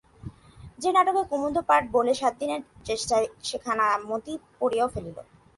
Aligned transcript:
যে 0.81 0.89
নাটকে 0.95 1.21
কুমুদ 1.29 1.55
পার্ট 1.69 1.85
বলে 1.95 2.13
সাতদিনের 2.19 2.61
চেষ্টায় 2.87 3.27
সেখানা 3.49 3.85
মতি 4.09 4.33
পড়িয়াও 4.59 4.91
ফেলিল। 4.93 5.17